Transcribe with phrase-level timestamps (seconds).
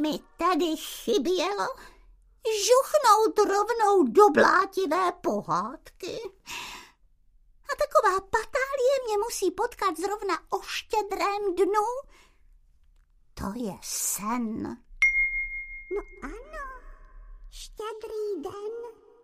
[0.00, 1.68] mi tedy chybělo
[2.66, 6.18] žuchnout rovnou do blátivé pohádky.
[7.72, 11.86] A taková patálie mě musí potkat zrovna o štědrém dnu.
[13.34, 14.62] To je sen.
[15.94, 16.82] No ano,
[17.50, 18.74] štědrý den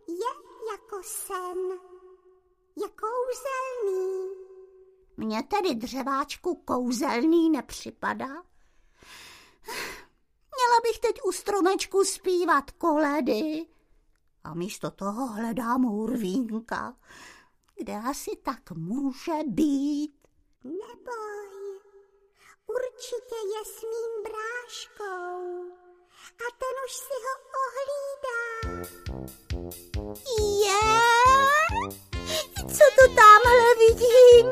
[0.09, 0.33] je
[0.73, 1.59] jako sen.
[2.77, 4.29] Je kouzelný.
[5.17, 8.43] Mně tedy dřeváčku kouzelný nepřipadá.
[11.37, 13.67] Stromečku zpívat koledy.
[14.45, 16.97] A místo toho hledám urvínka,
[17.79, 20.15] kde asi tak může být.
[20.65, 21.81] Neboj,
[22.67, 25.77] určitě je s mým bráškou
[26.27, 28.47] a ten už si ho ohlídá.
[30.65, 30.87] Je?
[32.57, 34.47] Co to tamhle vidím?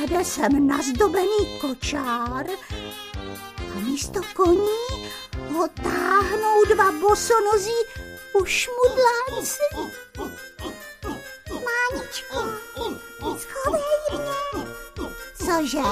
[0.00, 2.46] Jede sem nazdobený kočár
[3.76, 5.10] a místo koní
[5.52, 7.76] ho táhnou dva bosonozí
[8.32, 9.62] ušmudlánci.
[11.50, 12.44] Máničko,
[13.38, 14.66] schovej mě.
[15.34, 15.88] Cože?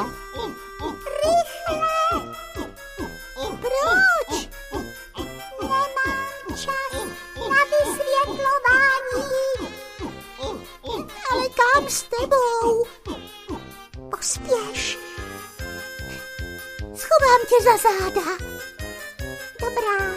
[1.22, 1.88] Rychle.
[3.60, 4.48] Proč?
[5.62, 6.92] Nemám čas
[7.48, 9.24] na vysvětlování.
[11.30, 12.86] Ale kam s tebou?
[14.10, 14.57] Pospěš.
[17.18, 18.30] Schovám tě za záda.
[19.60, 20.14] Dobrá.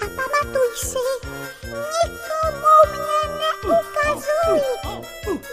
[0.00, 1.28] A pamatuj si,
[1.64, 4.60] nikomu mě neukazuj.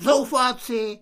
[0.00, 0.98] zoufáci,